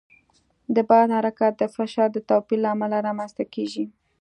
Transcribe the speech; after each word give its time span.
د 0.75 0.77
باد 0.89 1.07
حرکت 1.17 1.53
د 1.57 1.63
فشار 1.75 2.09
د 2.13 2.17
توپیر 2.29 2.59
له 2.63 2.69
امله 2.75 2.97
رامنځته 3.07 3.43
کېږي. 3.53 3.85